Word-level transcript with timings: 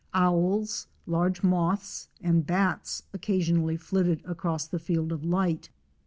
Owls, 0.15 0.87
large 1.05 1.43
moths 1.43 2.07
and 2.23 2.43
bats 2.43 3.03
occasionally 3.13 3.77
flitted 3.77 4.23
across 4.25 4.65
the 4.65 4.79
field 4.79 5.11
of 5.11 5.23
light. 5.23 5.69